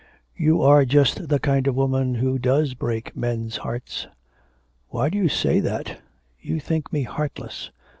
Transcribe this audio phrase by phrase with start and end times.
[0.35, 4.07] 'You are just the kind of woman who does break men's hearts.'
[4.89, 5.99] 'Why do you say that?
[6.41, 7.69] You think me heartless.'